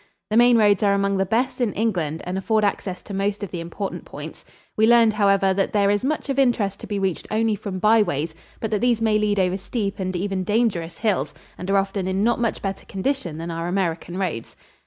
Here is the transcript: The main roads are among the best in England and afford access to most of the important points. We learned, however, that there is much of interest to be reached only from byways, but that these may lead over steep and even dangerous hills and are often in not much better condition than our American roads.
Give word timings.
The 0.31 0.35
main 0.37 0.57
roads 0.57 0.81
are 0.81 0.95
among 0.95 1.17
the 1.17 1.27
best 1.27 1.61
in 1.61 1.73
England 1.73 2.23
and 2.25 2.35
afford 2.35 2.63
access 2.63 3.03
to 3.03 3.13
most 3.13 3.43
of 3.43 3.51
the 3.51 3.59
important 3.59 4.03
points. 4.03 4.43
We 4.75 4.87
learned, 4.87 5.13
however, 5.13 5.53
that 5.53 5.73
there 5.73 5.91
is 5.91 6.03
much 6.03 6.27
of 6.27 6.39
interest 6.39 6.79
to 6.79 6.87
be 6.87 6.97
reached 6.97 7.27
only 7.29 7.53
from 7.55 7.77
byways, 7.77 8.33
but 8.59 8.71
that 8.71 8.81
these 8.81 8.99
may 8.99 9.19
lead 9.19 9.39
over 9.39 9.59
steep 9.59 9.99
and 9.99 10.15
even 10.15 10.43
dangerous 10.43 10.97
hills 10.97 11.35
and 11.55 11.69
are 11.69 11.77
often 11.77 12.07
in 12.07 12.23
not 12.23 12.39
much 12.39 12.63
better 12.63 12.83
condition 12.87 13.37
than 13.37 13.51
our 13.51 13.67
American 13.67 14.17
roads. 14.17 14.55